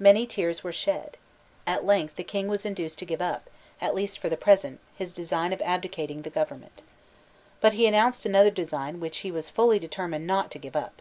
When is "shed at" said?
0.72-1.84